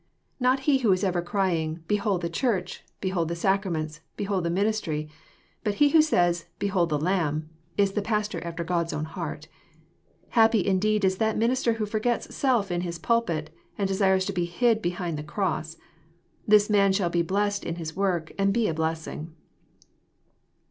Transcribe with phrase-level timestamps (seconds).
[0.39, 2.83] Not he who is ever crying, —"Behold the Church!
[3.01, 4.01] behold the Sacraments!
[4.17, 5.11] behold the ministry!"
[5.63, 9.47] but he who says,— "Behold the Lamb!"— ^is the pastor after God's own heart.
[10.29, 15.19] Happy indeed iLthaJ minister who forgets self in hia^lpit, and desires to be hid behind
[15.19, 15.77] the cross.
[16.47, 19.35] This man shall be blessed in his work, and be a blessing.